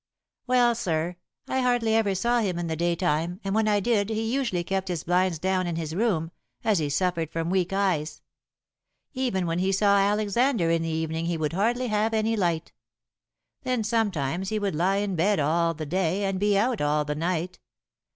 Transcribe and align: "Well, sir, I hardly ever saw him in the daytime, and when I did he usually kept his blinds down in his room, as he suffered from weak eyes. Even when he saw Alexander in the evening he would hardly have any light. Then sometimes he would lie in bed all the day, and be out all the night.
"Well, 0.47 0.73
sir, 0.73 1.17
I 1.47 1.59
hardly 1.59 1.93
ever 1.93 2.15
saw 2.15 2.39
him 2.39 2.57
in 2.57 2.65
the 2.65 2.75
daytime, 2.75 3.39
and 3.43 3.53
when 3.53 3.67
I 3.67 3.79
did 3.79 4.09
he 4.09 4.33
usually 4.33 4.63
kept 4.63 4.87
his 4.87 5.03
blinds 5.03 5.37
down 5.37 5.67
in 5.67 5.75
his 5.75 5.93
room, 5.93 6.31
as 6.63 6.79
he 6.79 6.89
suffered 6.89 7.29
from 7.29 7.51
weak 7.51 7.71
eyes. 7.71 8.23
Even 9.13 9.45
when 9.45 9.59
he 9.59 9.71
saw 9.71 9.99
Alexander 9.99 10.71
in 10.71 10.81
the 10.81 10.89
evening 10.89 11.27
he 11.27 11.37
would 11.37 11.53
hardly 11.53 11.85
have 11.85 12.15
any 12.15 12.35
light. 12.35 12.73
Then 13.61 13.83
sometimes 13.83 14.49
he 14.49 14.57
would 14.57 14.73
lie 14.73 14.97
in 14.97 15.15
bed 15.15 15.39
all 15.39 15.75
the 15.75 15.85
day, 15.85 16.23
and 16.23 16.39
be 16.39 16.57
out 16.57 16.81
all 16.81 17.05
the 17.05 17.13
night. 17.13 17.59